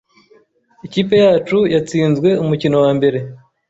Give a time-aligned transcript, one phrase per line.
[0.85, 3.17] Ikipe yacu yatsinzwe umukino wambere.